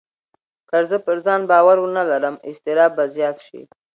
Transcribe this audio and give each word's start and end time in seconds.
که 0.69 0.77
زه 0.89 0.97
پر 1.05 1.17
ځان 1.25 1.41
باور 1.51 1.77
ونه 1.81 2.03
لرم، 2.09 2.35
اضطراب 2.49 2.91
به 2.97 3.03
زیات 3.15 3.37
شي. 3.47 3.61